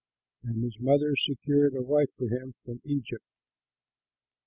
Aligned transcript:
And 0.41 0.63
his 0.63 0.79
mother 0.79 1.15
secured 1.15 1.75
a 1.75 1.83
wife 1.83 2.09
for 2.17 2.25
him 2.27 2.55
from 2.65 2.81
Egypt. 2.83 3.23